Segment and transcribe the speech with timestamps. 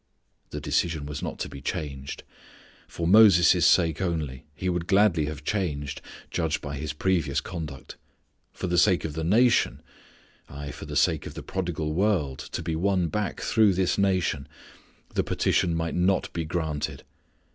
[0.49, 2.23] The decision was not to be changed.
[2.87, 7.97] For Moses' sake only He would gladly have changed, judging by His previous conduct.
[8.51, 9.79] For the sake of the nation
[10.49, 14.47] aye, for the sake of the prodigal world to be won back through this nation,
[15.13, 17.03] the petition might not be granted.